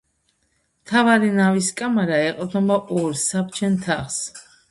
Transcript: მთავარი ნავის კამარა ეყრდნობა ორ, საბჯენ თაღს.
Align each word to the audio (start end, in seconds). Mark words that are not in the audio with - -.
მთავარი 0.85 1.27
ნავის 1.39 1.67
კამარა 1.81 2.17
ეყრდნობა 2.29 2.79
ორ, 3.01 3.13
საბჯენ 3.27 3.77
თაღს. 3.87 4.19